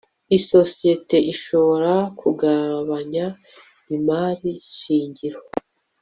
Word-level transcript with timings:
Isosiyete 0.37 1.17
ishobora 1.33 1.93
kugabanya 2.19 3.25
imari 3.95 4.51
shingiro 4.77 5.39